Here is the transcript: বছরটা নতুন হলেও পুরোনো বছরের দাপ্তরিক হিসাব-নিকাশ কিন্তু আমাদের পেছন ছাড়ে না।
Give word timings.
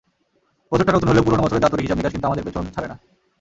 বছরটা 0.71 0.91
নতুন 0.93 1.09
হলেও 1.09 1.25
পুরোনো 1.25 1.43
বছরের 1.43 1.61
দাপ্তরিক 1.61 1.85
হিসাব-নিকাশ 1.85 2.11
কিন্তু 2.11 2.27
আমাদের 2.27 2.45
পেছন 2.45 2.63
ছাড়ে 2.71 2.87
না। 2.87 2.95